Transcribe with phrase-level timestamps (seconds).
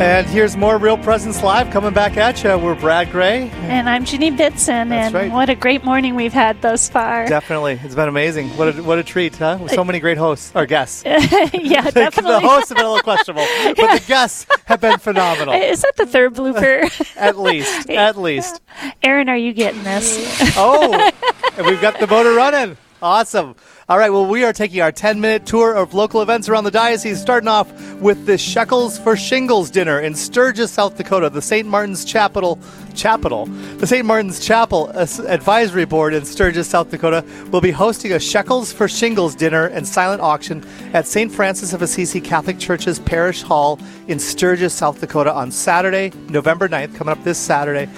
[0.00, 2.56] And here's more Real Presence Live coming back at you.
[2.56, 3.50] We're Brad Gray.
[3.50, 4.88] And I'm Janine Bitson.
[4.88, 5.30] That's and right.
[5.30, 7.28] what a great morning we've had thus far.
[7.28, 7.78] Definitely.
[7.84, 8.48] It's been amazing.
[8.56, 9.58] What a, what a treat, huh?
[9.60, 11.04] With so many great hosts, or guests.
[11.06, 11.18] yeah,
[11.90, 12.32] definitely.
[12.32, 15.52] the hosts have been a little questionable, but the guests have been phenomenal.
[15.52, 17.16] Is that the third blooper?
[17.18, 17.90] at least.
[17.90, 18.62] At least.
[19.02, 20.16] Aaron, are you getting this?
[20.56, 21.10] Oh,
[21.58, 22.78] and we've got the motor running.
[23.02, 23.56] Awesome.
[23.88, 26.70] All right, well, we are taking our 10 minute tour of local events around the
[26.70, 31.30] diocese, starting off with the Shekels for Shingles dinner in Sturgis, South Dakota.
[31.30, 31.66] The St.
[31.66, 32.58] Martin's Chapel,
[32.94, 34.04] Chapel, the St.
[34.04, 39.34] Martin's Chapel Advisory Board in Sturgis, South Dakota, will be hosting a Shekels for Shingles
[39.34, 41.32] dinner and silent auction at St.
[41.32, 46.94] Francis of Assisi Catholic Church's Parish Hall in Sturgis, South Dakota on Saturday, November 9th,
[46.96, 47.88] coming up this Saturday.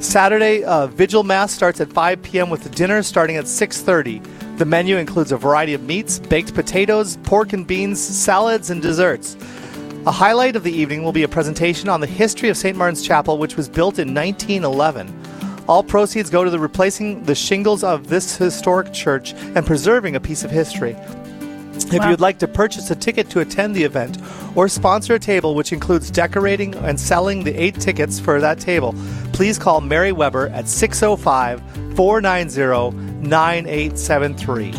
[0.00, 2.48] Saturday, uh, Vigil Mass starts at 5 p.m.
[2.48, 4.41] with the dinner starting at 6.30.
[4.56, 9.36] The menu includes a variety of meats, baked potatoes, pork and beans, salads, and desserts.
[10.06, 12.76] A highlight of the evening will be a presentation on the history of St.
[12.76, 15.20] Martin's Chapel, which was built in 1911.
[15.68, 20.20] All proceeds go to the replacing the shingles of this historic church and preserving a
[20.20, 20.96] piece of history.
[21.74, 22.10] If Wow.
[22.10, 24.18] you'd like to purchase a ticket to attend the event
[24.54, 28.94] or sponsor a table which includes decorating and selling the eight tickets for that table,
[29.32, 31.62] please call Mary Weber at 605
[31.96, 34.72] 490 9873.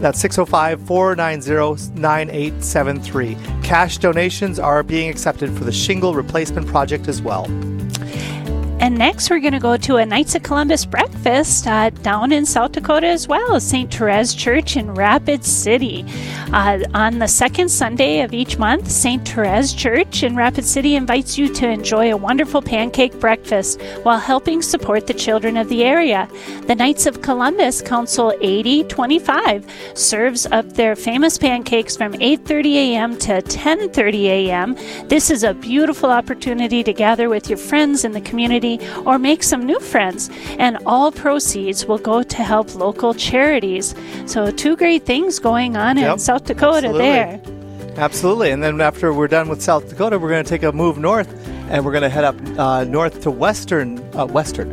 [0.00, 3.36] That's 605 490 9873.
[3.62, 7.46] Cash donations are being accepted for the shingle replacement project as well.
[8.84, 12.44] And next, we're going to go to a Knights of Columbus breakfast uh, down in
[12.44, 13.90] South Dakota as well, St.
[13.90, 16.04] Therese Church in Rapid City.
[16.52, 19.26] Uh, on the second Sunday of each month, St.
[19.26, 24.60] Therese Church in Rapid City invites you to enjoy a wonderful pancake breakfast while helping
[24.60, 26.28] support the children of the area.
[26.66, 33.16] The Knights of Columbus Council 8025 serves up their famous pancakes from 8:30 a.m.
[33.20, 34.76] to 10:30 a.m.
[35.08, 38.73] This is a beautiful opportunity to gather with your friends in the community
[39.04, 43.94] or make some new friends, and all proceeds will go to help local charities.
[44.26, 46.98] So two great things going on Yep, in South Dakota absolutely.
[46.98, 47.40] there.
[47.96, 48.50] Absolutely.
[48.50, 51.28] And then after we're done with South Dakota, we're going to take a move north
[51.70, 54.70] and we're going to head up uh, north to western, uh, western,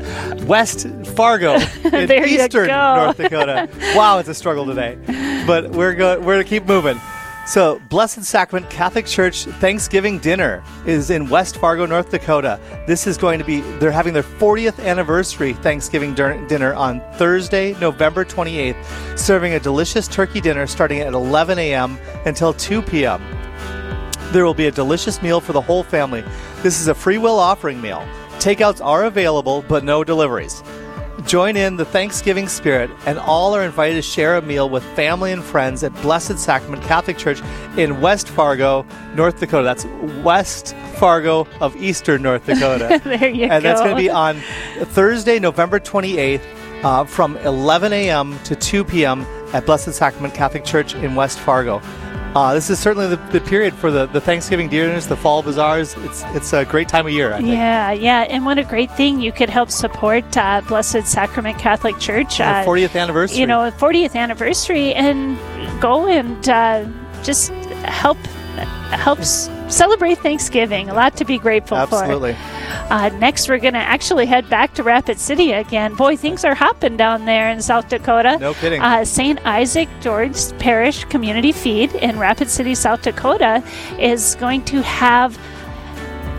[0.47, 1.53] West Fargo
[1.94, 2.68] in eastern.
[2.68, 3.69] North Dakota.
[3.95, 4.97] wow, it's a struggle today.
[5.45, 7.00] But we're going we're going to keep moving.
[7.47, 12.59] So, Blessed Sacrament Catholic Church Thanksgiving dinner is in West Fargo, North Dakota.
[12.85, 18.24] This is going to be, they're having their 40th anniversary Thanksgiving dinner on Thursday, November
[18.24, 21.97] 28th, serving a delicious turkey dinner starting at 11 a.m.
[22.25, 23.22] until 2 p.m.
[24.31, 26.24] There will be a delicious meal for the whole family.
[26.62, 28.07] This is a free will offering meal.
[28.38, 30.63] Takeouts are available, but no deliveries.
[31.25, 35.31] Join in the Thanksgiving spirit, and all are invited to share a meal with family
[35.31, 37.41] and friends at Blessed Sacrament Catholic Church
[37.77, 39.63] in West Fargo, North Dakota.
[39.63, 39.85] That's
[40.23, 43.01] West Fargo of Eastern North Dakota.
[43.05, 43.69] there you and go.
[43.69, 44.39] that's going to be on
[44.85, 46.41] Thursday, November 28th,
[46.83, 48.39] uh, from 11 a.m.
[48.43, 49.21] to 2 p.m.
[49.53, 51.81] at Blessed Sacrament Catholic Church in West Fargo.
[52.34, 55.96] Uh, this is certainly the, the period for the, the Thanksgiving dinners, the fall bazaars.
[55.97, 57.34] It's it's a great time of year.
[57.34, 57.50] I think.
[57.50, 62.00] Yeah, yeah, and what a great thing you could help support uh, Blessed Sacrament Catholic
[62.00, 62.40] Church.
[62.40, 63.40] Uh, 40th anniversary.
[63.40, 65.38] you know, 40th anniversary, and
[65.81, 66.86] go and uh,
[67.22, 67.50] just
[67.84, 68.18] help
[68.92, 70.89] help s- celebrate Thanksgiving.
[70.89, 72.33] A lot to be grateful absolutely.
[72.33, 72.93] for.
[72.93, 75.95] Uh, next, we're going to actually head back to Rapid City again.
[75.95, 78.37] Boy, things are hopping down there in South Dakota.
[78.39, 78.81] No kidding.
[78.81, 79.43] Uh, St.
[79.45, 83.63] Isaac Jogues Parish Community Feed in Rapid City, South Dakota,
[83.97, 85.39] is going to have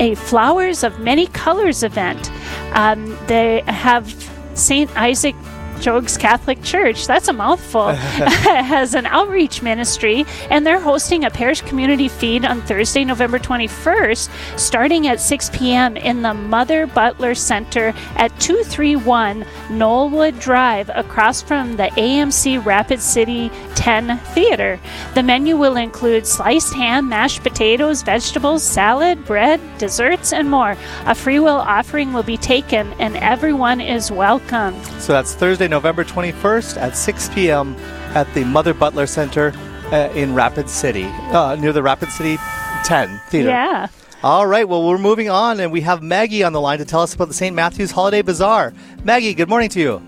[0.00, 2.31] a Flowers of Many Colors event.
[2.72, 4.12] Um, they have
[4.54, 4.94] St.
[4.97, 5.34] Isaac
[5.82, 11.60] Jogues Catholic Church, that's a mouthful, has an outreach ministry, and they're hosting a parish
[11.62, 15.97] community feed on Thursday, November 21st, starting at 6 p.m.
[15.97, 23.50] in the Mother Butler Center at 231 Knollwood Drive, across from the AMC Rapid City
[23.75, 24.78] 10 Theater.
[25.14, 30.76] The menu will include sliced ham, mashed potatoes, vegetables, salad, bread, desserts, and more.
[31.06, 34.81] A free will offering will be taken, and everyone is welcome.
[35.00, 37.75] So that's Thursday, November 21st at 6 p.m.
[38.15, 39.53] at the Mother Butler Center
[39.91, 42.37] uh, in Rapid City, uh, near the Rapid City
[42.85, 43.49] 10 Theater.
[43.49, 43.89] Yeah.
[44.23, 47.01] All right, well, we're moving on, and we have Maggie on the line to tell
[47.01, 47.57] us about the St.
[47.57, 48.75] Matthew's Holiday Bazaar.
[49.03, 50.03] Maggie, good morning to you.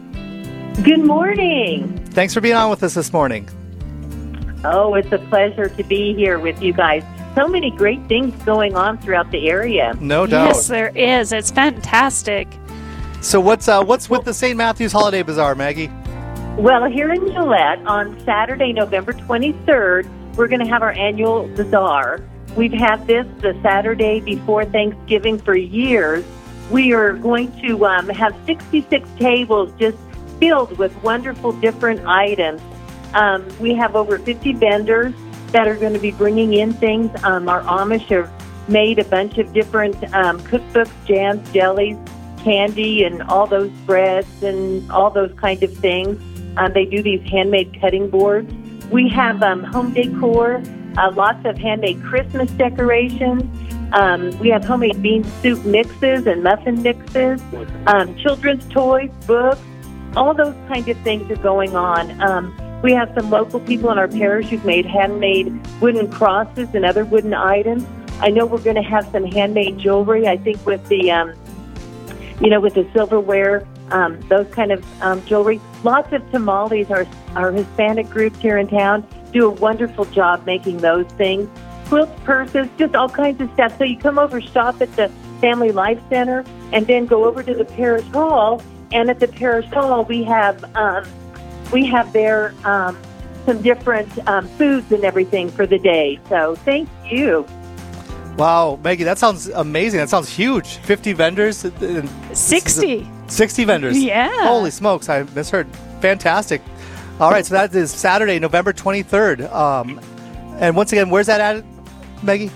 [0.85, 1.97] Good morning.
[2.11, 3.49] Thanks for being on with us this morning.
[4.65, 7.03] Oh, it's a pleasure to be here with you guys.
[7.35, 9.95] So many great things going on throughout the area.
[9.99, 10.49] No doubt.
[10.49, 11.33] Yes, there is.
[11.33, 12.49] It's fantastic.
[13.25, 14.55] So what's uh, what's with the St.
[14.55, 15.91] Matthew's Holiday Bazaar, Maggie?
[16.59, 22.21] Well, here in Gillette on Saturday, November 23rd, we're going to have our annual bazaar.
[22.55, 26.23] we've had this the Saturday before Thanksgiving for years.
[26.71, 29.97] We are going to um, have 66 tables just
[30.39, 32.61] filled with wonderful different items.
[33.15, 35.15] Um, we have over 50 vendors
[35.47, 37.11] that are going to be bringing in things.
[37.25, 38.31] Um, our Amish have
[38.69, 41.97] made a bunch of different um, cookbooks, jams, jellies,
[42.45, 46.21] candy, and all those breads and all those kind of things.
[46.57, 48.53] Um, they do these handmade cutting boards.
[48.91, 50.63] We have um, home decor,
[50.97, 53.43] uh, lots of handmade Christmas decorations.
[53.93, 57.43] Um, we have homemade bean soup mixes and muffin mixes,
[57.87, 59.61] um, children's toys, books,
[60.17, 62.21] all those kind of things are going on.
[62.21, 66.85] Um, we have some local people in our parish who've made handmade wooden crosses and
[66.85, 67.85] other wooden items.
[68.21, 70.29] I know we're going to have some handmade jewelry.
[70.29, 71.35] I think with the, um,
[72.41, 75.61] you know, with the silverware, um, those kind of um, jewelry.
[75.83, 76.91] Lots of tamales.
[76.91, 81.49] Our our Hispanic groups here in town do a wonderful job making those things.
[81.87, 83.77] Quilts, purses, just all kinds of stuff.
[83.77, 85.09] So you come over, shop at the
[85.41, 88.63] Family Life Center, and then go over to the parish hall.
[88.93, 91.05] And at the parish hall, we have um,
[91.73, 92.97] we have there um,
[93.45, 96.19] some different um, foods and everything for the day.
[96.29, 97.47] So thank you.
[98.37, 100.01] Wow, Maggie, that sounds amazing.
[100.01, 100.77] That sounds huge.
[100.79, 101.65] 50 vendors.
[102.33, 103.09] 60.
[103.29, 103.99] 60 vendors.
[104.05, 104.49] Yeah.
[104.49, 105.69] Holy smokes, I misheard.
[106.01, 106.61] Fantastic.
[107.21, 109.51] All right, so that is Saturday, November 23rd.
[109.53, 110.01] Um,
[110.59, 111.65] and once again, where's that at,
[112.23, 112.51] Maggie?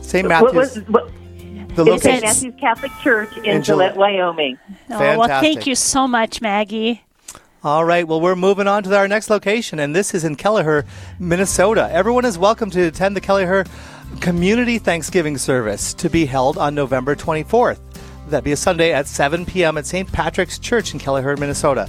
[0.00, 0.26] St.
[0.26, 0.54] Matthew's.
[0.54, 1.10] was what,
[1.76, 2.00] the location.
[2.00, 2.22] St.
[2.22, 3.96] Matthew's Catholic Church in, In Gillette, Gillette.
[3.96, 4.58] Wyoming.
[4.88, 7.02] Oh, well, thank you so much, Maggie.
[7.62, 10.86] All right, well, we're moving on to our next location, and this is in Kelliher,
[11.18, 11.90] Minnesota.
[11.92, 13.68] Everyone is welcome to attend the Kelliher
[14.18, 17.78] Community Thanksgiving Service to be held on November 24th.
[18.28, 19.78] That'd be a Sunday at 7 p.m.
[19.78, 20.10] at St.
[20.12, 21.88] Patrick's Church in Kelliher, Minnesota.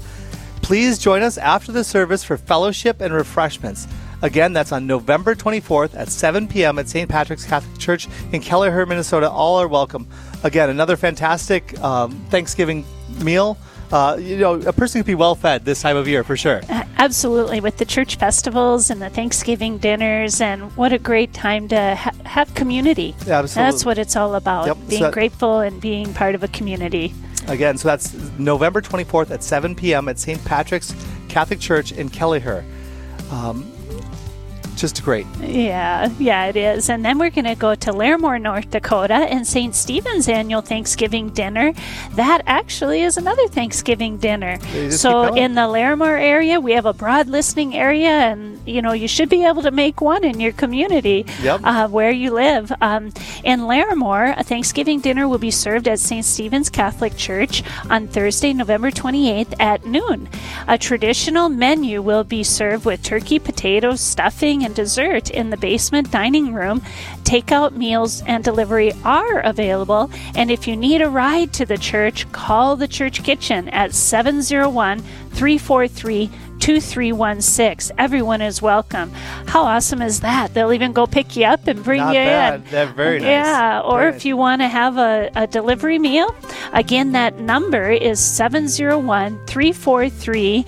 [0.61, 3.87] Please join us after the service for fellowship and refreshments.
[4.21, 6.79] Again, that's on November 24th at 7 p.m.
[6.79, 7.09] at St.
[7.09, 9.29] Patrick's Catholic Church in Kelliher, Minnesota.
[9.29, 10.07] All are welcome.
[10.43, 12.85] Again, another fantastic um, Thanksgiving
[13.23, 13.57] meal.
[13.91, 16.61] Uh, you know, a person could be well fed this time of year for sure.
[17.01, 21.95] Absolutely, with the church festivals and the Thanksgiving dinners, and what a great time to
[21.95, 23.15] ha- have community.
[23.25, 23.71] Yeah, Absolutely.
[23.71, 27.11] That's what it's all about Yep, being so- grateful and being part of a community.
[27.47, 30.07] Again, so that's November 24th at 7 p.m.
[30.09, 30.45] at St.
[30.45, 30.93] Patrick's
[31.27, 32.63] Catholic Church in Kelliher.
[33.31, 33.65] Um,
[34.75, 35.25] just great.
[35.39, 36.89] Yeah, yeah, it is.
[36.89, 39.75] And then we're going to go to Larimore, North Dakota, and St.
[39.75, 41.73] Stephen's annual Thanksgiving dinner.
[42.13, 44.57] That actually is another Thanksgiving dinner.
[44.91, 49.07] So in the Larimore area, we have a broad listening area, and you know you
[49.07, 51.61] should be able to make one in your community Yep.
[51.63, 52.71] uh, where you live.
[52.81, 53.11] Um,
[53.43, 56.25] in Larimore, a Thanksgiving dinner will be served at St.
[56.25, 60.29] Stephen's Catholic Church on Thursday, November 28th at noon.
[60.67, 66.11] A traditional menu will be served with turkey, potatoes, stuffing, and dessert in the basement
[66.11, 66.81] dining room.
[67.23, 70.09] Takeout meals and delivery are available.
[70.35, 74.99] And if you need a ride to the church, call the church kitchen at 701
[75.31, 76.29] 343
[76.61, 77.95] 2316.
[77.97, 79.11] Everyone is welcome.
[79.47, 80.53] How awesome is that?
[80.53, 82.53] They'll even go pick you up and bring Not you bad.
[82.53, 82.63] in.
[82.69, 83.27] That's very nice.
[83.27, 86.33] Yeah, or if you want to have a, a delivery meal,
[86.71, 90.65] again, that number is 701 343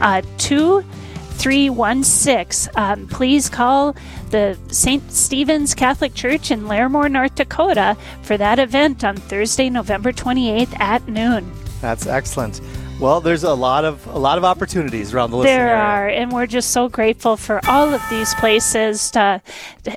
[0.00, 1.03] uh, 2316.
[1.34, 2.72] 316.
[2.76, 3.94] Um, please call
[4.30, 5.10] the St.
[5.12, 11.06] Stephen's Catholic Church in Larimore, North Dakota for that event on Thursday, November 28th at
[11.08, 11.52] noon.
[11.80, 12.60] That's excellent.
[13.00, 16.30] Well, there's a lot of a lot of opportunities around the listening There are, and
[16.30, 19.10] we're just so grateful for all of these places.
[19.12, 19.42] To,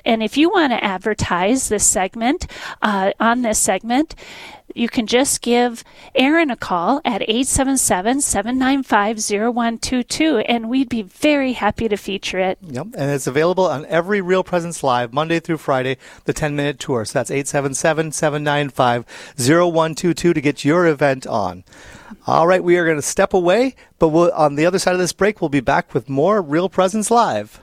[0.04, 2.50] and if you want to advertise this segment
[2.82, 4.16] uh, on this segment,
[4.78, 5.82] you can just give
[6.14, 12.58] Aaron a call at 877 795 0122, and we'd be very happy to feature it.
[12.62, 16.78] Yep, and it's available on every Real Presence Live, Monday through Friday, the 10 minute
[16.78, 17.04] tour.
[17.04, 19.04] So that's 877 795
[19.36, 21.64] 0122 to get your event on.
[22.26, 25.00] All right, we are going to step away, but we'll, on the other side of
[25.00, 27.62] this break, we'll be back with more Real Presence Live.